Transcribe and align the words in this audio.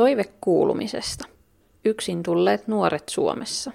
Toive 0.00 0.24
kuulumisesta. 0.40 1.28
Yksin 1.84 2.22
tulleet 2.22 2.68
nuoret 2.68 3.08
Suomessa. 3.08 3.72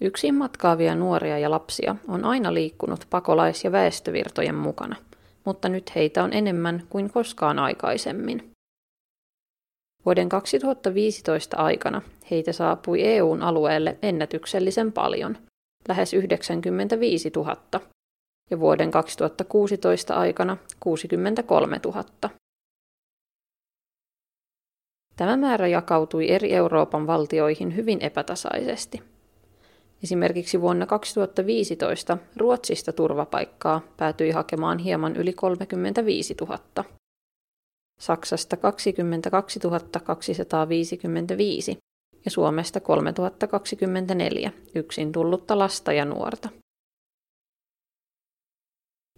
Yksin 0.00 0.34
matkaavia 0.34 0.94
nuoria 0.94 1.38
ja 1.38 1.50
lapsia 1.50 1.96
on 2.08 2.24
aina 2.24 2.54
liikkunut 2.54 3.06
pakolais- 3.10 3.64
ja 3.64 3.72
väestövirtojen 3.72 4.54
mukana, 4.54 4.96
mutta 5.44 5.68
nyt 5.68 5.94
heitä 5.94 6.24
on 6.24 6.32
enemmän 6.32 6.86
kuin 6.90 7.10
koskaan 7.10 7.58
aikaisemmin. 7.58 8.50
Vuoden 10.04 10.28
2015 10.28 11.56
aikana 11.56 12.02
heitä 12.30 12.52
saapui 12.52 13.02
EUn 13.02 13.42
alueelle 13.42 13.98
ennätyksellisen 14.02 14.92
paljon, 14.92 15.38
lähes 15.88 16.14
95 16.14 17.30
000, 17.36 17.56
ja 18.50 18.60
vuoden 18.60 18.90
2016 18.90 20.14
aikana 20.14 20.56
63 20.80 21.80
000. 21.84 22.04
Tämä 25.16 25.36
määrä 25.36 25.68
jakautui 25.68 26.30
eri 26.30 26.52
Euroopan 26.52 27.06
valtioihin 27.06 27.76
hyvin 27.76 27.98
epätasaisesti. 28.00 29.02
Esimerkiksi 30.02 30.60
vuonna 30.60 30.86
2015 30.86 32.18
Ruotsista 32.36 32.92
turvapaikkaa 32.92 33.80
päätyi 33.96 34.30
hakemaan 34.30 34.78
hieman 34.78 35.16
yli 35.16 35.32
35 35.32 36.34
000. 36.40 36.58
Saksasta 38.00 38.56
22 38.56 39.60
255 40.04 41.78
ja 42.24 42.30
Suomesta 42.30 42.80
3024 42.80 44.52
yksin 44.74 45.12
tullutta 45.12 45.58
lasta 45.58 45.92
ja 45.92 46.04
nuorta. 46.04 46.48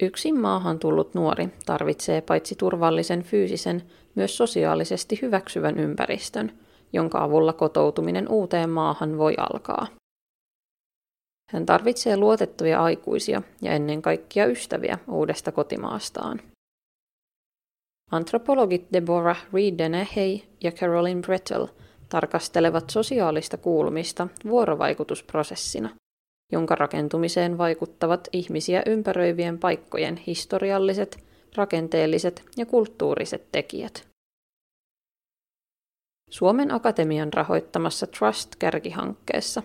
Yksin 0.02 0.40
maahan 0.40 0.78
tullut 0.78 1.15
nuori 1.15 1.48
tarvitsee 1.66 2.20
paitsi 2.20 2.54
turvallisen 2.54 3.23
fyysisen, 3.23 3.82
myös 4.16 4.37
sosiaalisesti 4.37 5.18
hyväksyvän 5.23 5.79
ympäristön, 5.79 6.59
jonka 6.93 7.24
avulla 7.24 7.52
kotoutuminen 7.52 8.29
uuteen 8.29 8.71
maahan 8.71 9.18
voi 9.18 9.35
alkaa. 9.38 9.87
Hän 11.52 11.66
tarvitsee 11.66 12.16
luotettuja 12.16 12.82
aikuisia 12.82 13.43
ja 13.63 13.73
ennen 13.73 14.02
kaikkea 14.02 14.46
ystäviä 14.46 14.99
uudesta 15.09 15.52
kotimaastaan. 15.52 16.40
Antropologit 18.10 18.87
Deborah 18.93 19.46
Reed 19.52 19.79
Denehey 19.79 20.38
ja 20.62 20.73
Caroline 20.73 21.21
Brettel 21.23 21.66
tarkastelevat 22.09 22.90
sosiaalista 22.90 23.57
kuulumista 23.57 24.29
vuorovaikutusprosessina– 24.45 25.90
jonka 26.52 26.74
rakentumiseen 26.74 27.59
vaikuttavat 27.59 28.29
ihmisiä 28.33 28.83
ympäröivien 28.87 29.59
paikkojen 29.59 30.16
historialliset, 30.16 31.24
rakenteelliset 31.57 32.43
ja 32.57 32.66
kulttuuriset 32.66 33.46
tekijät. 33.52 34.09
Suomen 36.30 36.74
Akatemian 36.74 37.32
rahoittamassa 37.32 38.07
Trust-kärkihankkeessa 38.07 39.63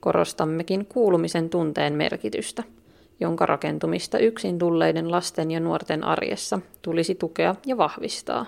korostammekin 0.00 0.86
kuulumisen 0.86 1.50
tunteen 1.50 1.92
merkitystä, 1.92 2.62
jonka 3.20 3.46
rakentumista 3.46 4.18
yksin 4.18 4.58
tulleiden 4.58 5.10
lasten 5.10 5.50
ja 5.50 5.60
nuorten 5.60 6.04
arjessa 6.04 6.60
tulisi 6.82 7.14
tukea 7.14 7.54
ja 7.66 7.76
vahvistaa. 7.76 8.46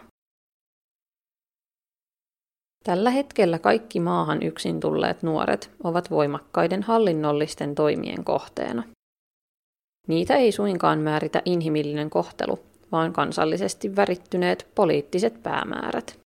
Tällä 2.84 3.10
hetkellä 3.10 3.58
kaikki 3.58 4.00
maahan 4.00 4.42
yksin 4.42 4.80
tulleet 4.80 5.22
nuoret 5.22 5.70
ovat 5.84 6.10
voimakkaiden 6.10 6.82
hallinnollisten 6.82 7.74
toimien 7.74 8.24
kohteena. 8.24 8.82
Niitä 10.08 10.36
ei 10.36 10.52
suinkaan 10.52 10.98
määritä 10.98 11.42
inhimillinen 11.44 12.10
kohtelu, 12.10 12.58
vaan 12.92 13.12
kansallisesti 13.12 13.96
värittyneet 13.96 14.66
poliittiset 14.74 15.42
päämäärät. 15.42 16.25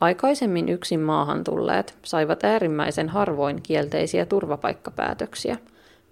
Aikaisemmin 0.00 0.68
yksin 0.68 1.00
maahan 1.00 1.44
tulleet 1.44 1.98
saivat 2.04 2.44
äärimmäisen 2.44 3.08
harvoin 3.08 3.62
kielteisiä 3.62 4.26
turvapaikkapäätöksiä, 4.26 5.56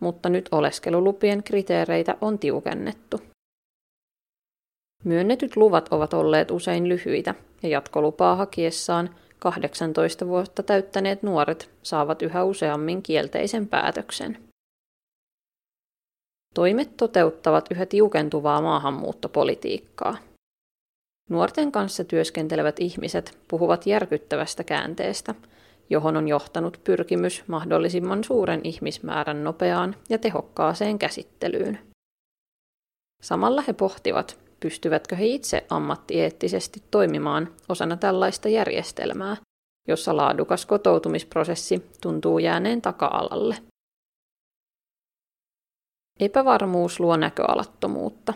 mutta 0.01 0.29
nyt 0.29 0.49
oleskelulupien 0.53 1.43
kriteereitä 1.43 2.17
on 2.21 2.39
tiukennettu. 2.39 3.21
Myönnetyt 5.05 5.57
luvat 5.57 5.89
ovat 5.91 6.15
olleet 6.15 6.51
usein 6.51 6.89
lyhyitä 6.89 7.35
ja 7.63 7.69
jatkolupaa 7.69 8.37
hakiessaan 8.37 9.11
18 9.39 10.27
vuotta 10.27 10.63
täyttäneet 10.63 11.23
nuoret 11.23 11.71
saavat 11.83 12.23
yhä 12.23 12.45
useammin 12.45 13.03
kielteisen 13.03 13.69
päätöksen. 13.69 14.39
Toimet 16.55 16.97
toteuttavat 16.97 17.67
yhä 17.71 17.87
tiukentuvaa 17.87 18.61
maahanmuuttopolitiikkaa. 18.63 20.17
Nuorten 21.31 21.73
kanssa 21.73 22.05
työskentelevät 22.05 22.81
ihmiset 22.81 23.39
puhuvat 23.49 23.87
järkyttävästä 23.87 24.65
käänteestä, 24.65 25.35
johon 25.91 26.17
on 26.17 26.29
johtanut 26.29 26.81
pyrkimys 26.85 27.45
mahdollisimman 27.47 28.25
suuren 28.25 28.61
ihmismäärän 28.65 29.45
nopeaan 29.45 29.97
ja 30.09 30.19
tehokkaaseen 30.19 30.99
käsittelyyn. 30.99 31.79
Samalla 33.23 33.63
he 33.67 33.73
pohtivat, 33.73 34.39
pystyvätkö 34.61 35.17
he 35.17 35.27
itse 35.27 35.67
ammattieettisesti 35.71 36.83
toimimaan 36.91 37.55
osana 37.69 37.97
tällaista 37.97 38.49
järjestelmää, 38.49 39.37
jossa 39.89 40.17
laadukas 40.17 40.67
kotoutumisprosessi 40.67 41.91
tuntuu 42.01 42.39
jääneen 42.39 42.83
taka-alalle. 42.83 43.57
Epävarmuus 46.21 47.01
luo 47.01 47.17
näköalattomuutta. 47.17 48.35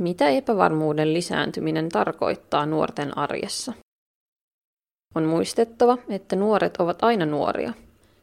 Mitä 0.00 0.28
epävarmuuden 0.28 1.14
lisääntyminen 1.14 1.88
tarkoittaa 1.88 2.66
nuorten 2.66 3.18
arjessa? 3.18 3.72
On 5.14 5.24
muistettava, 5.24 5.98
että 6.08 6.36
nuoret 6.36 6.76
ovat 6.76 7.04
aina 7.04 7.26
nuoria, 7.26 7.72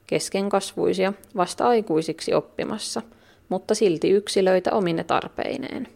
keskenkasvuisia, 0.08 1.14
vasta 1.36 1.68
aikuisiksi 1.68 2.34
oppimassa– 2.34 3.02
mutta 3.50 3.76
silti 3.76 4.10
yksilöitä 4.10 4.72
omine 4.72 5.04
tarpeineen. 5.04 5.88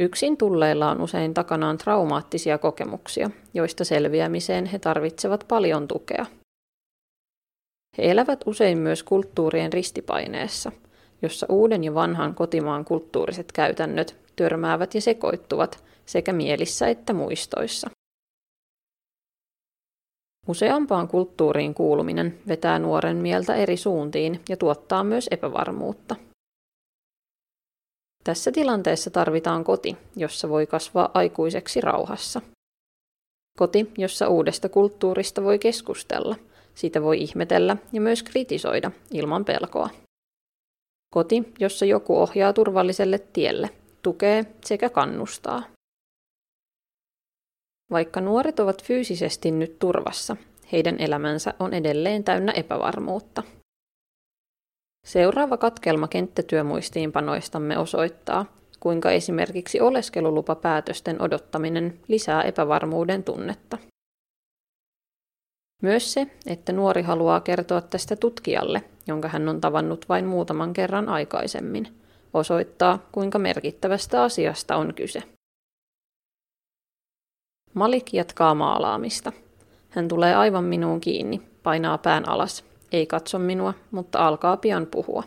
Yksin 0.00 0.36
tulleilla 0.36 0.90
on 0.90 1.00
usein 1.00 1.34
takanaan 1.34 1.78
traumaattisia 1.78 2.58
kokemuksia, 2.58 3.30
joista 3.54 3.84
selviämiseen 3.84 4.66
he 4.66 4.78
tarvitsevat 4.78 5.44
paljon 5.48 5.88
tukea. 5.88 6.26
He 7.98 8.10
elävät 8.10 8.40
usein 8.46 8.78
myös 8.78 9.02
kulttuurien 9.02 9.72
ristipaineessa, 9.72 10.72
jossa 11.22 11.46
uuden 11.48 11.84
ja 11.84 11.94
vanhan 11.94 12.34
kotimaan 12.34 12.84
kulttuuriset 12.84 13.52
käytännöt 13.52 14.16
törmäävät 14.36 14.94
ja 14.94 15.00
sekoittuvat 15.00 15.84
sekä 16.06 16.32
mielissä 16.32 16.88
että 16.88 17.12
muistoissa. 17.12 17.90
Useampaan 20.48 21.08
kulttuuriin 21.08 21.74
kuuluminen 21.74 22.38
vetää 22.48 22.78
nuoren 22.78 23.16
mieltä 23.16 23.54
eri 23.54 23.76
suuntiin 23.76 24.40
ja 24.48 24.56
tuottaa 24.56 25.04
myös 25.04 25.28
epävarmuutta. 25.30 26.16
Tässä 28.24 28.52
tilanteessa 28.52 29.10
tarvitaan 29.10 29.64
koti, 29.64 29.96
jossa 30.16 30.48
voi 30.48 30.66
kasvaa 30.66 31.10
aikuiseksi 31.14 31.80
rauhassa. 31.80 32.40
Koti, 33.58 33.92
jossa 33.98 34.28
uudesta 34.28 34.68
kulttuurista 34.68 35.42
voi 35.42 35.58
keskustella, 35.58 36.36
sitä 36.74 37.02
voi 37.02 37.22
ihmetellä 37.22 37.76
ja 37.92 38.00
myös 38.00 38.22
kritisoida 38.22 38.90
ilman 39.12 39.44
pelkoa. 39.44 39.90
Koti, 41.10 41.52
jossa 41.58 41.84
joku 41.84 42.18
ohjaa 42.18 42.52
turvalliselle 42.52 43.18
tielle, 43.18 43.70
tukee 44.02 44.44
sekä 44.64 44.90
kannustaa. 44.90 45.62
Vaikka 47.90 48.20
nuoret 48.20 48.60
ovat 48.60 48.84
fyysisesti 48.84 49.50
nyt 49.50 49.78
turvassa, 49.78 50.36
heidän 50.72 50.96
elämänsä 50.98 51.54
on 51.58 51.74
edelleen 51.74 52.24
täynnä 52.24 52.52
epävarmuutta. 52.52 53.42
Seuraava 55.06 55.56
katkelma 55.56 56.08
kenttätyömuistiinpanoistamme 56.08 57.78
osoittaa, 57.78 58.46
kuinka 58.80 59.10
esimerkiksi 59.10 59.80
oleskelulupapäätösten 59.80 61.22
odottaminen 61.22 62.00
lisää 62.08 62.42
epävarmuuden 62.42 63.24
tunnetta. 63.24 63.78
Myös 65.82 66.12
se, 66.12 66.26
että 66.46 66.72
nuori 66.72 67.02
haluaa 67.02 67.40
kertoa 67.40 67.80
tästä 67.80 68.16
tutkijalle, 68.16 68.84
jonka 69.06 69.28
hän 69.28 69.48
on 69.48 69.60
tavannut 69.60 70.08
vain 70.08 70.24
muutaman 70.24 70.72
kerran 70.72 71.08
aikaisemmin, 71.08 72.00
osoittaa, 72.34 72.98
kuinka 73.12 73.38
merkittävästä 73.38 74.22
asiasta 74.22 74.76
on 74.76 74.94
kyse. 74.94 75.22
Malik 77.74 78.12
jatkaa 78.12 78.54
maalaamista. 78.54 79.32
Hän 79.88 80.08
tulee 80.08 80.34
aivan 80.34 80.64
minuun 80.64 81.00
kiinni, 81.00 81.42
painaa 81.62 81.98
pään 81.98 82.28
alas. 82.28 82.64
Ei 82.92 83.06
katso 83.06 83.38
minua, 83.38 83.74
mutta 83.90 84.26
alkaa 84.26 84.56
pian 84.56 84.86
puhua. 84.86 85.22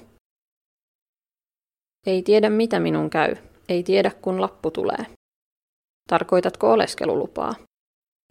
Ei 2.05 2.23
tiedä 2.23 2.49
mitä 2.49 2.79
minun 2.79 3.09
käy. 3.09 3.35
Ei 3.69 3.83
tiedä 3.83 4.11
kun 4.21 4.41
lappu 4.41 4.71
tulee. 4.71 5.05
Tarkoitatko 6.09 6.71
oleskelulupaa? 6.71 7.55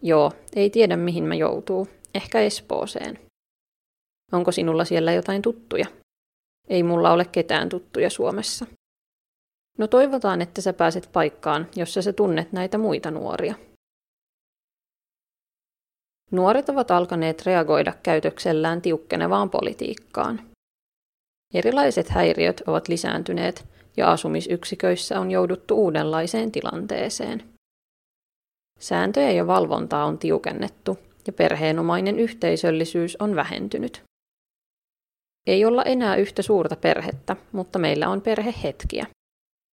Joo, 0.03 0.31
ei 0.55 0.69
tiedä 0.69 0.97
mihin 0.97 1.23
mä 1.23 1.35
joutuu. 1.35 1.87
Ehkä 2.13 2.41
Espooseen. 2.41 3.19
Onko 4.31 4.51
sinulla 4.51 4.85
siellä 4.85 5.11
jotain 5.13 5.41
tuttuja? 5.41 5.85
Ei 6.67 6.83
mulla 6.83 7.11
ole 7.11 7.25
ketään 7.25 7.69
tuttuja 7.69 8.09
Suomessa. 8.09 8.65
No 9.77 9.87
toivotaan, 9.87 10.41
että 10.41 10.61
sä 10.61 10.73
pääset 10.73 11.09
paikkaan, 11.13 11.67
jossa 11.75 12.01
sä 12.01 12.13
tunnet 12.13 12.51
näitä 12.51 12.77
muita 12.77 13.11
nuoria. 13.11 13.55
Nuoret 16.31 16.69
ovat 16.69 16.91
alkaneet 16.91 17.45
reagoida 17.45 17.93
käytöksellään 18.03 18.81
tiukkenevaan 18.81 19.49
politiikkaan. 19.49 20.49
Erilaiset 21.53 22.09
häiriöt 22.09 22.61
ovat 22.67 22.87
lisääntyneet 22.87 23.67
ja 23.97 24.11
asumisyksiköissä 24.11 25.19
on 25.19 25.31
jouduttu 25.31 25.75
uudenlaiseen 25.75 26.51
tilanteeseen. 26.51 27.43
Sääntöjä 28.79 29.31
ja 29.31 29.47
valvontaa 29.47 30.05
on 30.05 30.17
tiukennettu 30.17 30.97
ja 31.29 31.33
perheenomainen 31.33 32.19
yhteisöllisyys 32.19 33.17
on 33.19 33.35
vähentynyt. 33.35 34.03
Ei 35.47 35.65
olla 35.65 35.83
enää 35.83 36.15
yhtä 36.15 36.41
suurta 36.41 36.75
perhettä, 36.75 37.35
mutta 37.51 37.79
meillä 37.79 38.09
on 38.09 38.21
perhehetkiä. 38.21 39.05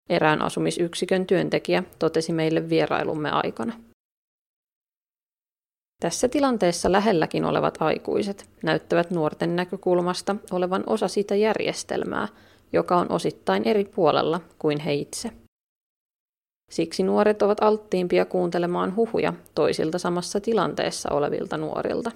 Erään 0.08 0.42
asumisyksikön 0.42 1.26
työntekijä 1.26 1.82
totesi 1.98 2.32
meille 2.32 2.68
vierailumme 2.68 3.30
aikana. 3.30 3.72
Tässä 6.02 6.28
tilanteessa 6.28 6.92
lähelläkin 6.92 7.44
olevat 7.44 7.82
aikuiset 7.82 8.50
näyttävät 8.62 9.10
nuorten 9.10 9.56
näkökulmasta 9.56 10.36
olevan 10.50 10.84
osa 10.86 11.08
sitä 11.08 11.34
järjestelmää, 11.34 12.28
joka 12.72 12.96
on 12.96 13.12
osittain 13.12 13.68
eri 13.68 13.84
puolella 13.84 14.40
kuin 14.58 14.80
he 14.80 14.94
itse. 14.94 15.30
Siksi 16.70 17.02
nuoret 17.02 17.42
ovat 17.42 17.62
alttiimpia 17.62 18.24
kuuntelemaan 18.24 18.96
huhuja 18.96 19.32
toisilta 19.54 19.98
samassa 19.98 20.40
tilanteessa 20.40 21.12
olevilta 21.12 21.56
nuorilta. 21.56 22.10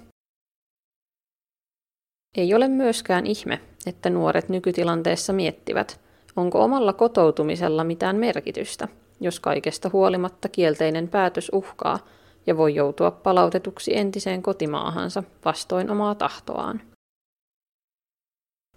Ei 2.36 2.54
ole 2.54 2.68
myöskään 2.68 3.26
ihme, 3.26 3.60
että 3.86 4.10
nuoret 4.10 4.48
nykytilanteessa 4.48 5.32
miettivät, 5.32 6.00
onko 6.36 6.64
omalla 6.64 6.92
kotoutumisella 6.92 7.84
mitään 7.84 8.16
merkitystä, 8.16 8.88
jos 9.20 9.40
kaikesta 9.40 9.90
huolimatta 9.92 10.48
kielteinen 10.48 11.08
päätös 11.08 11.50
uhkaa 11.54 11.98
ja 12.46 12.56
voi 12.56 12.74
joutua 12.74 13.10
palautetuksi 13.10 13.96
entiseen 13.96 14.42
kotimaahansa 14.42 15.22
vastoin 15.44 15.90
omaa 15.90 16.14
tahtoaan. 16.14 16.80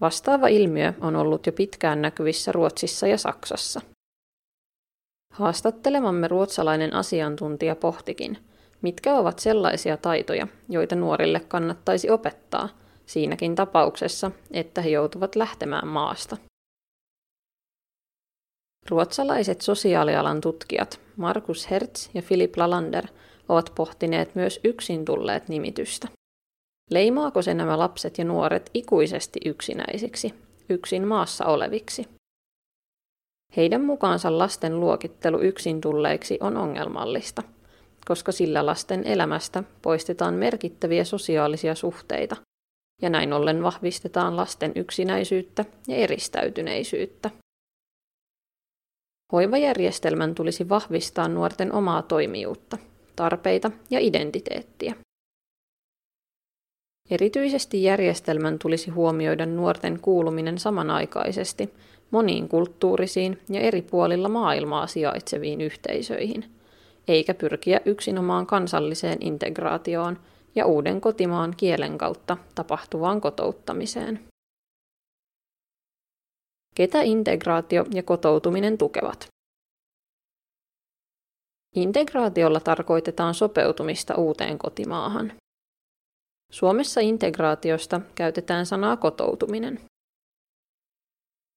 Vastaava 0.02 0.48
ilmiö 0.48 0.94
on 1.02 1.16
ollut 1.16 1.46
jo 1.46 1.52
pitkään 1.52 2.02
näkyvissä 2.02 2.52
Ruotsissa 2.52 3.08
ja 3.08 3.18
Saksassa. 3.18 3.82
Haastattelemamme 5.34 6.28
ruotsalainen 6.28 6.94
asiantuntija 6.94 7.76
pohtikin, 7.76 8.38
mitkä 8.82 9.16
ovat 9.16 9.40
sellaisia 9.40 9.98
taitoja, 9.98 10.48
joita 10.70 10.96
nuorille 10.96 11.40
kannattaisi 11.40 12.10
opettaa 12.10 12.70
siinäkin 13.06 13.56
tapauksessa, 13.56 14.32
että 14.52 14.82
he 14.82 14.90
joutuvat 14.90 15.36
lähtemään 15.36 15.88
maasta. 15.88 16.38
Ruotsalaiset 18.90 19.62
sosiaalialan 19.62 20.42
tutkijat 20.42 21.00
Markus 21.18 21.72
Hertz 21.72 22.10
ja 22.14 22.22
Philip 22.22 22.58
Lalander 22.58 23.08
ovat 23.50 23.72
pohtineet 23.76 24.36
myös 24.36 24.60
yksin 24.64 25.06
tulleet 25.06 25.50
nimitystä. 25.50 26.08
Leimaako 26.92 27.42
se 27.42 27.54
nämä 27.54 27.80
lapset 27.80 28.18
ja 28.18 28.26
nuoret 28.26 28.70
ikuisesti 28.74 29.40
yksinäisiksi, 29.46 30.34
yksin 30.70 31.08
maassa 31.08 31.46
oleviksi? 31.46 32.08
Heidän 33.58 33.86
mukaansa 33.86 34.38
lasten 34.38 34.80
luokittelu 34.80 35.42
yksin 35.42 35.82
tulleiksi 35.82 36.38
on 36.42 36.58
ongelmallista, 36.58 37.44
koska 38.06 38.32
sillä 38.32 38.66
lasten 38.66 39.08
elämästä 39.08 39.64
poistetaan 39.82 40.34
merkittäviä 40.34 41.04
sosiaalisia 41.04 41.76
suhteita, 41.76 42.36
ja 43.02 43.10
näin 43.10 43.34
ollen 43.34 43.64
vahvistetaan 43.64 44.38
lasten 44.38 44.72
yksinäisyyttä 44.76 45.66
ja 45.88 45.96
eristäytyneisyyttä. 45.96 47.30
Hoivajärjestelmän 49.32 50.36
tulisi 50.36 50.70
vahvistaa 50.70 51.28
nuorten 51.28 51.74
omaa 51.74 52.02
toimijuutta, 52.02 52.78
tarpeita 53.16 53.72
ja 53.90 54.00
identiteettiä. 54.00 54.96
Erityisesti 57.10 57.84
järjestelmän 57.84 58.60
tulisi 58.60 58.92
huomioida 58.92 59.46
nuorten 59.46 60.00
kuuluminen 60.00 60.58
samanaikaisesti 60.58 61.74
moniin 62.14 62.50
kulttuurisiin 62.50 63.42
ja 63.50 63.60
eri 63.60 63.82
puolilla 63.82 64.30
maailmaa 64.30 64.88
sijaitseviin 64.88 65.62
yhteisöihin, 65.62 66.56
eikä 67.08 67.34
pyrkiä 67.34 67.82
yksinomaan 67.86 68.48
kansalliseen 68.48 69.18
integraatioon 69.22 70.20
ja 70.56 70.66
uuden 70.66 71.02
kotimaan 71.02 71.54
kielen 71.58 71.98
kautta 71.98 72.38
tapahtuvaan 72.56 73.22
kotouttamiseen. 73.22 74.20
Ketä 76.76 77.02
integraatio 77.02 77.86
ja 77.94 78.04
kotoutuminen 78.04 78.78
tukevat? 78.78 79.28
Integraatiolla 81.76 82.60
tarkoitetaan 82.60 83.34
sopeutumista 83.34 84.16
uuteen 84.16 84.58
kotimaahan. 84.58 85.34
Suomessa 86.52 87.02
integraatiosta 87.02 88.02
käytetään 88.16 88.66
sanaa 88.66 88.98
kotoutuminen. 88.98 89.80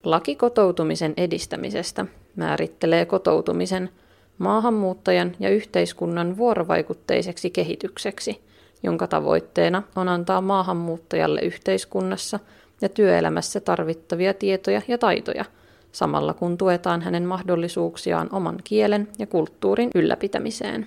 Laki 0.05 0.37
kotoutumisen 0.37 1.15
edistämisestä 1.17 2.07
määrittelee 2.37 3.07
kotoutumisen 3.07 3.91
maahanmuuttajan 4.39 5.37
ja 5.41 5.51
yhteiskunnan 5.51 6.37
vuorovaikutteiseksi 6.37 7.51
kehitykseksi, 7.51 8.41
jonka 8.83 9.07
tavoitteena 9.07 9.83
on 9.97 10.09
antaa 10.09 10.41
maahanmuuttajalle 10.41 11.41
yhteiskunnassa 11.41 12.41
ja 12.81 12.89
työelämässä 12.89 13.61
tarvittavia 13.61 14.35
tietoja 14.35 14.83
ja 14.89 14.99
taitoja, 14.99 15.45
samalla 15.93 16.35
kun 16.35 16.59
tuetaan 16.59 17.03
hänen 17.03 17.25
mahdollisuuksiaan 17.25 18.29
oman 18.33 18.61
kielen 18.65 19.09
ja 19.19 19.27
kulttuurin 19.27 19.91
ylläpitämiseen. 19.95 20.87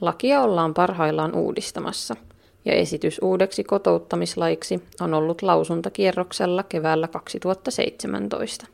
Lakia 0.00 0.42
ollaan 0.42 0.74
parhaillaan 0.74 1.34
uudistamassa, 1.34 2.16
ja 2.64 2.72
esitys 2.72 3.18
uudeksi 3.22 3.64
kotouttamislaiksi 3.64 4.82
on 5.00 5.14
ollut 5.14 5.42
lausuntakierroksella 5.42 6.62
keväällä 6.62 7.08
2017. 7.08 8.66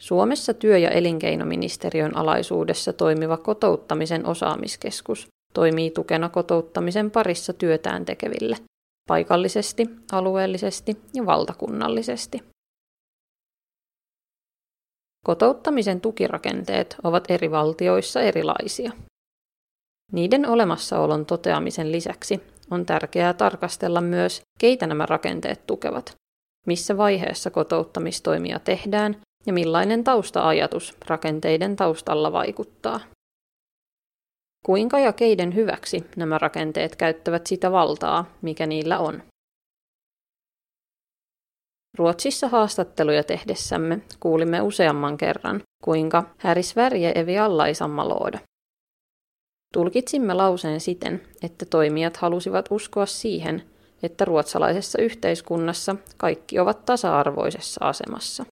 Suomessa 0.00 0.54
työ- 0.54 0.78
ja 0.78 0.90
elinkeinoministeriön 0.90 2.16
alaisuudessa 2.16 2.92
toimiva 2.92 3.36
kotouttamisen 3.36 4.26
osaamiskeskus 4.26 5.28
toimii 5.54 5.90
tukena 5.90 6.28
kotouttamisen 6.28 7.10
parissa 7.10 7.52
työtään 7.52 8.04
tekeville, 8.04 8.56
paikallisesti, 9.08 9.86
alueellisesti 10.12 10.96
ja 11.14 11.26
valtakunnallisesti. 11.26 12.42
Kotouttamisen 15.24 16.00
tukirakenteet 16.00 16.96
ovat 17.02 17.30
eri 17.30 17.50
valtioissa 17.50 18.20
erilaisia. 18.20 18.92
Niiden 20.12 20.48
olemassaolon 20.48 21.26
toteamisen 21.26 21.92
lisäksi 21.92 22.40
on 22.70 22.86
tärkeää 22.86 23.34
tarkastella 23.34 24.00
myös, 24.00 24.40
keitä 24.58 24.86
nämä 24.86 25.06
rakenteet 25.06 25.66
tukevat, 25.66 26.14
missä 26.66 26.96
vaiheessa 26.96 27.50
kotouttamistoimia 27.50 28.58
tehdään 28.58 29.16
ja 29.46 29.52
millainen 29.52 30.04
taustaajatus 30.04 30.96
rakenteiden 31.06 31.76
taustalla 31.76 32.32
vaikuttaa. 32.32 33.00
Kuinka 34.66 34.98
ja 34.98 35.12
keiden 35.12 35.54
hyväksi 35.54 36.06
nämä 36.16 36.38
rakenteet 36.38 36.96
käyttävät 36.96 37.46
sitä 37.46 37.72
valtaa, 37.72 38.24
mikä 38.42 38.66
niillä 38.66 38.98
on. 38.98 39.22
Ruotsissa 41.98 42.48
haastatteluja 42.48 43.24
tehdessämme 43.24 44.00
kuulimme 44.20 44.60
useamman 44.62 45.16
kerran, 45.16 45.62
kuinka 45.84 46.24
Häri 46.38 46.62
Sverige 46.62 47.12
evi 47.14 47.38
alla 47.38 47.66
i 47.66 47.74
samma. 47.74 48.08
Tulkitsimme 49.72 50.34
lauseen 50.34 50.80
siten, 50.80 51.22
että 51.42 51.66
toimijat 51.66 52.16
halusivat 52.16 52.68
uskoa 52.70 53.06
siihen, 53.06 53.62
että 54.02 54.24
ruotsalaisessa 54.24 55.02
yhteiskunnassa 55.02 55.96
kaikki 56.16 56.58
ovat 56.58 56.84
tasa-arvoisessa 56.84 57.84
asemassa. 57.84 58.44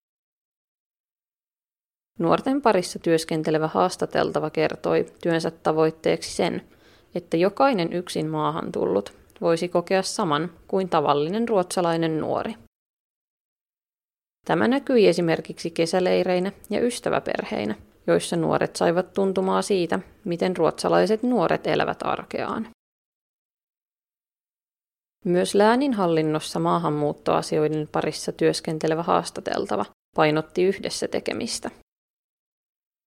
Nuorten 2.19 2.63
parissa 2.63 2.99
työskentelevä 2.99 3.69
haastateltava 3.69 4.51
kertoi 4.51 5.07
työnsä 5.23 5.51
tavoitteeksi 5.51 6.37
sen, 6.37 6.63
että 7.15 7.37
jokainen 7.37 7.93
yksin 7.93 8.27
maahan 8.27 8.73
tullut 8.73 9.13
voisi 9.41 9.69
kokea 9.69 10.03
saman 10.03 10.51
kuin 10.69 10.89
tavallinen 10.89 11.49
ruotsalainen 11.49 12.21
nuori. 12.21 12.55
Tämä 14.47 14.69
näkyi 14.69 15.09
esimerkiksi 15.09 15.71
kesäleireinä 15.71 16.53
ja 16.71 16.81
ystäväperheinä, 16.81 17.75
joissa 18.07 18.37
nuoret 18.37 18.77
saivat 18.77 19.13
tuntumaa 19.13 19.63
siitä, 19.63 19.99
miten 20.25 20.57
ruotsalaiset 20.57 21.23
nuoret 21.23 21.67
elävät 21.67 21.99
arkeaan. 22.03 22.69
Myös 25.25 25.55
lääninhallinnossa 25.55 26.59
maahanmuuttoasioiden 26.59 27.89
parissa 27.93 28.33
työskentelevä 28.33 29.03
haastateltava 29.03 29.85
painotti 30.17 30.65
yhdessä 30.65 31.09
tekemistä. 31.09 31.71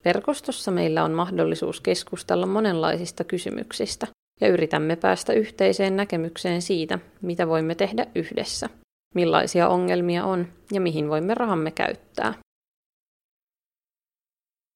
Verkostossa 0.05 0.71
meillä 0.71 1.03
on 1.03 1.11
mahdollisuus 1.11 1.81
keskustella 1.81 2.45
monenlaisista 2.45 3.23
kysymyksistä 3.23 4.07
ja 4.41 4.47
yritämme 4.47 4.95
päästä 4.95 5.33
yhteiseen 5.33 5.95
näkemykseen 5.95 6.61
siitä, 6.61 6.99
mitä 7.21 7.47
voimme 7.47 7.75
tehdä 7.75 8.05
yhdessä, 8.15 8.69
millaisia 9.15 9.69
ongelmia 9.69 10.25
on 10.25 10.47
ja 10.71 10.81
mihin 10.81 11.09
voimme 11.09 11.33
rahamme 11.33 11.71
käyttää. 11.71 12.33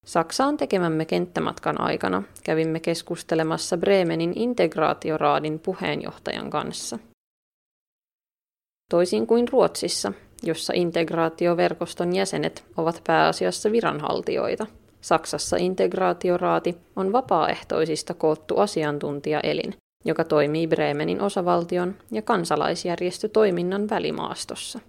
Saksaan 0.05 0.57
tekemämme 0.57 1.05
kenttämatkan 1.05 1.81
aikana 1.81 2.23
kävimme 2.43 2.79
keskustelemassa 2.79 3.77
Bremenin 3.77 4.33
integraatioraadin 4.35 5.59
puheenjohtajan 5.59 6.49
kanssa. 6.49 6.99
Toisin 8.89 9.27
kuin 9.27 9.47
Ruotsissa, 9.47 10.13
jossa 10.43 10.73
integraatioverkoston 10.75 12.15
jäsenet 12.15 12.65
ovat 12.77 13.01
pääasiassa 13.07 13.71
viranhaltijoita, 13.71 14.65
Saksassa 15.03 15.57
integraatioraati 15.57 16.77
on 16.95 17.11
vapaaehtoisista 17.11 18.13
koottu 18.13 18.57
asiantuntijaelin, 18.57 19.73
joka 20.05 20.23
toimii 20.23 20.67
Bremenin 20.67 21.21
osavaltion 21.21 21.95
ja 22.11 22.21
kansalaisjärjestötoiminnan 22.21 23.89
välimaastossa. 23.89 24.79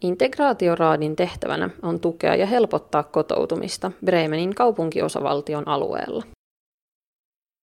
Integraatioraadin 0.00 1.16
tehtävänä 1.16 1.70
on 1.82 2.00
tukea 2.00 2.34
ja 2.34 2.46
helpottaa 2.46 3.02
kotoutumista 3.02 3.92
Bremenin 4.04 4.54
kaupunkiosavaltion 4.54 5.68
alueella. 5.68 6.24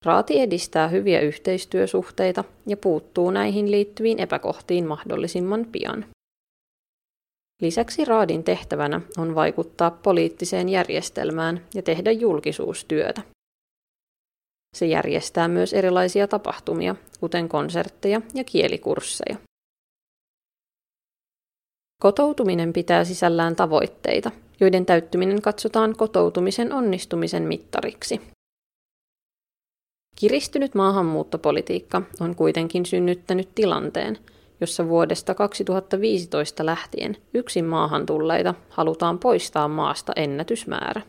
Raati 0.06 0.40
edistää 0.40 0.88
hyviä 0.88 1.20
yhteistyösuhteita 1.20 2.44
ja 2.68 2.78
puuttuu 2.78 3.32
näihin 3.32 3.72
liittyviin 3.72 4.20
epäkohtiin 4.20 4.88
mahdollisimman 4.88 5.66
pian. 5.72 6.06
Lisäksi 7.62 8.06
raadin 8.06 8.44
tehtävänä 8.44 9.02
on 9.18 9.36
vaikuttaa 9.36 9.92
poliittiseen 9.92 10.70
järjestelmään 10.70 11.66
ja 11.76 11.82
tehdä 11.82 12.12
julkisuustyötä. 12.12 13.22
Se 14.76 14.86
järjestää 14.86 15.48
myös 15.48 15.74
erilaisia 15.74 16.28
tapahtumia, 16.28 16.96
kuten 17.20 17.50
konsertteja 17.50 18.22
ja 18.34 18.44
kielikursseja. 18.44 19.38
Kotoutuminen 22.04 22.74
pitää 22.74 23.04
sisällään 23.04 23.56
tavoitteita, 23.56 24.32
joiden 24.60 24.86
täyttyminen 24.86 25.42
katsotaan 25.42 25.96
kotoutumisen 25.98 26.74
onnistumisen 26.74 27.44
mittariksi. 27.44 28.22
Kiristynyt 30.16 30.76
maahanmuuttopolitiikka 30.76 32.02
on 32.20 32.36
kuitenkin 32.36 32.86
synnyttänyt 32.86 33.50
tilanteen, 33.56 34.18
jossa 34.62 34.88
vuodesta 34.88 35.34
2015 35.34 36.66
lähtien 36.66 37.18
yksin 37.34 37.66
maahan 37.66 38.06
tulleita 38.06 38.54
halutaan 38.70 39.20
poistaa 39.20 39.68
maasta 39.68 40.14
ennätysmäärä. 40.16 41.02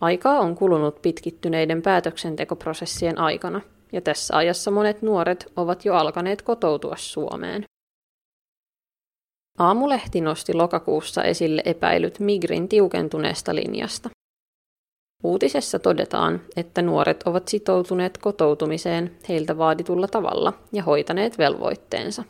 Aikaa 0.00 0.40
on 0.40 0.54
kulunut 0.54 1.02
pitkittyneiden 1.02 1.82
päätöksentekoprosessien 1.82 3.18
aikana, 3.18 3.60
ja 3.92 4.00
tässä 4.00 4.36
ajassa 4.36 4.70
monet 4.70 5.02
nuoret 5.02 5.52
ovat 5.56 5.84
jo 5.84 5.94
alkaneet 5.94 6.42
kotoutua 6.42 6.94
Suomeen. 6.96 7.64
Aamulehti 9.58 10.20
nosti 10.20 10.54
lokakuussa 10.54 11.24
esille 11.24 11.62
epäilyt 11.64 12.20
Migrin 12.20 12.68
tiukentuneesta 12.68 13.54
linjasta. 13.54 14.10
Uutisessa 15.22 15.78
todetaan, 15.78 16.40
että 16.56 16.82
nuoret 16.82 17.22
ovat 17.22 17.48
sitoutuneet 17.48 18.18
kotoutumiseen 18.18 19.16
heiltä 19.28 19.58
vaaditulla 19.58 20.08
tavalla 20.08 20.52
ja 20.72 20.82
hoitaneet 20.82 21.38
velvoitteensa. 21.38 22.24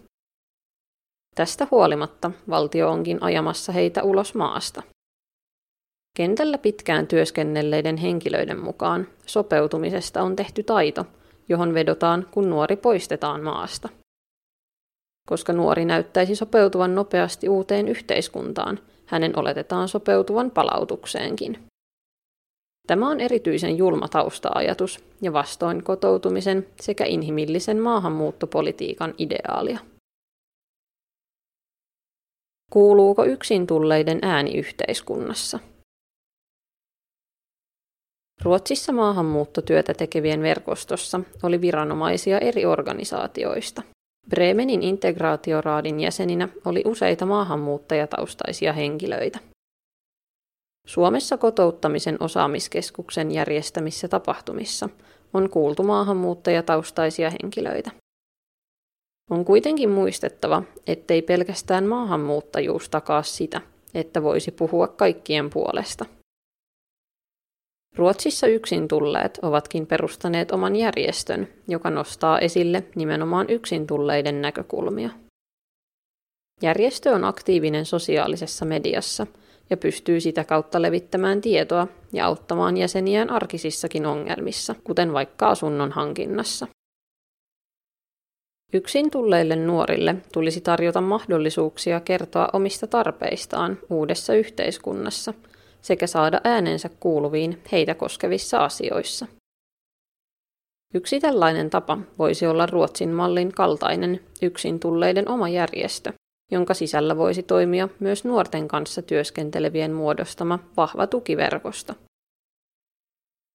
Tästä 1.34 1.66
huolimatta 1.70 2.30
valtio 2.50 2.90
onkin 2.90 3.22
ajamassa 3.22 3.72
heitä 3.72 4.02
ulos 4.02 4.34
maasta. 4.34 4.82
Kentällä 6.16 6.58
pitkään 6.58 7.06
työskennelleiden 7.06 7.96
henkilöiden 7.96 8.60
mukaan 8.60 9.08
sopeutumisesta 9.26 10.22
on 10.22 10.36
tehty 10.36 10.62
taito, 10.62 11.06
johon 11.48 11.74
vedotaan, 11.74 12.26
kun 12.30 12.50
nuori 12.50 12.76
poistetaan 12.76 13.42
maasta. 13.42 13.88
Koska 15.28 15.52
nuori 15.52 15.84
näyttäisi 15.84 16.36
sopeutuvan 16.36 16.94
nopeasti 16.94 17.48
uuteen 17.48 17.88
yhteiskuntaan, 17.88 18.78
hänen 19.06 19.38
oletetaan 19.38 19.88
sopeutuvan 19.88 20.50
palautukseenkin. 20.50 21.66
Tämä 22.86 23.08
on 23.10 23.20
erityisen 23.20 23.76
julma 23.76 24.08
tausta-ajatus 24.08 25.04
ja 25.22 25.32
vastoin 25.32 25.84
kotoutumisen 25.84 26.66
sekä 26.80 27.04
inhimillisen 27.04 27.80
maahanmuuttopolitiikan 27.80 29.14
ideaalia. 29.18 29.78
Kuuluuko 32.70 33.24
yksin 33.24 33.66
tulleiden 33.66 34.18
ääni 34.22 34.58
yhteiskunnassa? 34.58 35.58
Ruotsissa 38.42 38.92
maahanmuuttotyötä 38.92 39.94
tekevien 39.94 40.42
verkostossa 40.42 41.20
oli 41.42 41.60
viranomaisia 41.60 42.38
eri 42.38 42.66
organisaatioista. 42.66 43.82
Bremenin 44.30 44.82
integraatioraadin 44.82 46.00
jäseninä 46.00 46.48
oli 46.64 46.82
useita 46.86 47.26
maahanmuuttajataustaisia 47.26 48.72
henkilöitä. 48.72 49.38
Suomessa 50.86 51.36
kotouttamisen 51.36 52.16
osaamiskeskuksen 52.20 53.30
järjestämissä 53.30 54.08
tapahtumissa 54.08 54.88
on 55.34 55.50
kuultu 55.50 55.82
maahanmuuttajataustaisia 55.82 57.30
henkilöitä. 57.30 57.90
On 59.30 59.44
kuitenkin 59.44 59.90
muistettava, 59.90 60.62
ettei 60.86 61.22
pelkästään 61.22 61.86
maahanmuuttajuus 61.86 62.88
takaa 62.88 63.22
sitä, 63.22 63.60
että 63.94 64.22
voisi 64.22 64.50
puhua 64.50 64.88
kaikkien 64.88 65.50
puolesta. 65.50 66.06
Ruotsissa 67.96 68.46
yksin 68.46 68.88
tulleet 68.88 69.38
ovatkin 69.42 69.86
perustaneet 69.86 70.52
oman 70.52 70.76
järjestön, 70.76 71.48
joka 71.68 71.90
nostaa 71.90 72.38
esille 72.38 72.84
nimenomaan 72.94 73.50
yksin 73.50 73.86
tulleiden 73.86 74.42
näkökulmia. 74.42 75.10
Järjestö 76.62 77.10
on 77.10 77.24
aktiivinen 77.24 77.86
sosiaalisessa 77.86 78.64
mediassa– 78.64 79.26
ja 79.70 79.76
pystyy 79.76 80.20
sitä 80.20 80.44
kautta 80.44 80.82
levittämään 80.82 81.40
tietoa 81.40 81.88
ja 82.12 82.26
auttamaan 82.26 82.76
jäseniään 82.76 83.30
arkisissakin 83.30 84.06
ongelmissa, 84.06 84.74
kuten 84.84 85.12
vaikka 85.12 85.48
asunnon 85.48 85.92
hankinnassa. 85.92 86.66
Yksin 88.72 89.10
tulleille 89.10 89.56
nuorille 89.56 90.16
tulisi 90.32 90.60
tarjota 90.60 91.00
mahdollisuuksia 91.00 92.00
kertoa 92.00 92.48
omista 92.52 92.86
tarpeistaan 92.86 93.78
uudessa 93.90 94.34
yhteiskunnassa 94.34 95.34
sekä 95.84 96.06
saada 96.06 96.40
äänensä 96.44 96.90
kuuluviin 97.00 97.62
heitä 97.72 97.94
koskevissa 97.94 98.64
asioissa. 98.64 99.26
Yksi 100.94 101.20
tällainen 101.20 101.70
tapa 101.70 101.98
voisi 102.18 102.46
olla 102.46 102.66
Ruotsin 102.66 103.08
mallin 103.08 103.52
kaltainen 103.52 104.20
yksin 104.42 104.80
tulleiden 104.80 105.28
oma 105.28 105.48
järjestö, 105.48 106.12
jonka 106.50 106.74
sisällä 106.74 107.16
voisi 107.16 107.42
toimia 107.42 107.88
myös 108.00 108.24
nuorten 108.24 108.68
kanssa 108.68 109.02
työskentelevien 109.02 109.92
muodostama 109.92 110.58
vahva 110.76 111.06
tukiverkosto. 111.06 111.94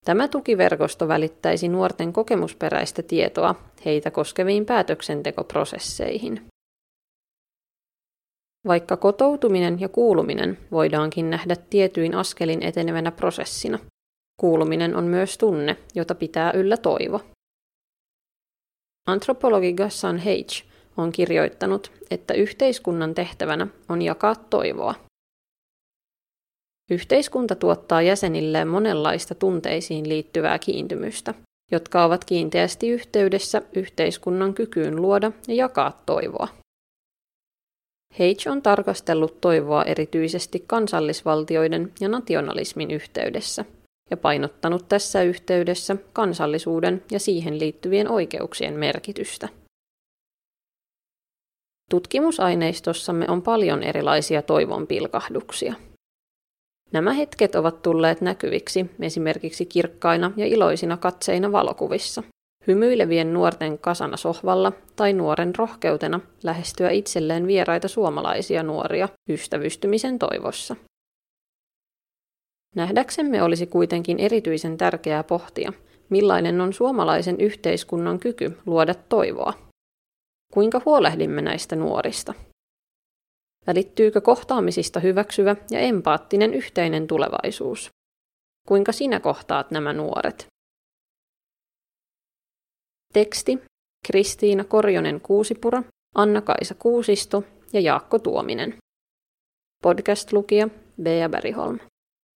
Tämä 0.06 0.28
tukiverkosto 0.28 1.08
välittäisi 1.08 1.68
nuorten 1.68 2.14
kokemusperäistä 2.14 3.04
tietoa 3.04 3.56
heitä 3.86 4.12
koskeviin 4.12 4.66
päätöksentekoprosesseihin. 4.66 6.42
Vaikka 8.68 8.98
kotoutuminen 8.98 9.80
ja 9.80 9.90
kuuluminen 9.90 10.58
voidaankin 10.72 11.30
nähdä 11.30 11.56
tietyin 11.70 12.16
askelin 12.16 12.64
etenevänä 12.64 13.12
prosessina, 13.12 13.80
kuuluminen 14.38 14.96
on 14.96 15.04
myös 15.04 15.38
tunne, 15.38 15.78
jota 15.96 16.16
pitää 16.16 16.52
yllä 16.52 16.78
toivo. 16.78 17.22
Antropologi 19.08 19.74
Gassan 19.74 20.20
H 20.20 20.26
on 20.98 21.12
kirjoittanut, 21.12 21.92
että 22.12 22.34
yhteiskunnan 22.34 23.16
tehtävänä 23.16 23.68
on 23.90 24.02
jakaa 24.02 24.36
toivoa. 24.36 24.96
Yhteiskunta 26.92 27.56
tuottaa 27.56 28.02
jäsenilleen 28.02 28.68
monenlaista 28.68 29.36
tunteisiin 29.36 30.10
liittyvää 30.10 30.60
kiintymystä, 30.60 31.34
jotka 31.72 32.04
ovat 32.04 32.26
kiinteästi 32.26 32.90
yhteydessä 32.90 33.62
yhteiskunnan 33.76 34.54
kykyyn 34.54 35.02
luoda 35.02 35.32
ja 35.48 35.54
jakaa 35.54 36.04
toivoa. 36.06 36.48
H 38.14 38.48
on 38.52 38.62
tarkastellut 38.62 39.42
toivoa 39.42 39.84
erityisesti 39.84 40.64
kansallisvaltioiden 40.68 41.94
ja 42.00 42.10
nationalismin 42.10 42.92
yhteydessä 42.92 43.66
ja 44.10 44.18
painottanut 44.18 44.86
tässä 44.90 45.24
yhteydessä 45.24 45.96
kansallisuuden 46.14 47.04
ja 47.12 47.20
siihen 47.20 47.60
liittyvien 47.60 48.10
oikeuksien 48.12 48.74
merkitystä. 48.74 49.50
Tutkimusaineistossamme 51.90 53.26
on 53.30 53.42
paljon 53.42 53.84
erilaisia 53.84 54.42
toivon 54.42 54.88
pilkahduksia. 54.88 55.74
Nämä 56.92 57.14
hetket 57.14 57.56
ovat 57.56 57.82
tulleet 57.82 58.22
näkyviksi 58.22 58.86
esimerkiksi 59.02 59.66
kirkkaina 59.66 60.32
ja 60.38 60.46
iloisina 60.46 60.98
katseina 60.98 61.52
valokuvissa, 61.52 62.24
hymyilevien 62.68 63.34
nuorten 63.34 63.80
kasana 63.80 64.18
sohvalla 64.18 64.72
tai 64.96 65.14
nuoren 65.14 65.56
rohkeutena 65.56 66.20
lähestyä 66.44 66.90
itselleen 66.90 67.48
vieraita 67.48 67.88
suomalaisia 67.88 68.64
nuoria 68.64 69.10
ystävystymisen 69.30 70.20
toivossa. 70.20 70.76
Nähdäksemme 72.76 73.44
olisi 73.44 73.68
kuitenkin 73.68 74.20
erityisen 74.20 74.78
tärkeää 74.78 75.24
pohtia, 75.24 75.74
millainen 76.10 76.62
on 76.62 76.74
suomalaisen 76.74 77.42
yhteiskunnan 77.42 78.20
kyky 78.20 78.58
luoda 78.66 78.94
toivoa. 78.94 79.54
Kuinka 80.54 80.82
huolehdimme 80.86 81.42
näistä 81.42 81.76
nuorista? 81.76 82.34
Välittyykö 83.68 84.22
kohtaamisista 84.22 85.00
hyväksyvä 85.00 85.56
ja 85.72 85.80
empaattinen 85.80 86.54
yhteinen 86.54 87.08
tulevaisuus? 87.08 87.90
Kuinka 88.68 88.92
sinä 88.92 89.20
kohtaat 89.20 89.72
nämä 89.72 89.94
nuoret? 89.94 90.48
Teksti 93.14 93.60
Kristiina 94.08 94.64
Korjonen 94.64 95.22
Kuusipura, 95.22 95.84
Anna-Kaisa 96.16 96.76
Kuusisto 96.76 97.44
ja 97.74 97.80
Jaakko 97.80 98.20
Tuominen. 98.20 98.78
Podcast-lukija 99.84 100.70
Bea 101.04 101.30
Beriholm. 101.30 101.80